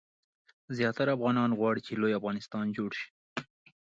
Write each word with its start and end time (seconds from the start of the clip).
زیاتره 0.77 1.11
افغانان 1.15 1.51
غواړي 1.59 1.81
چې 1.87 1.93
لوی 2.01 2.17
افغانستان 2.19 2.65
جوړ 2.77 2.89
شي. 2.99 3.07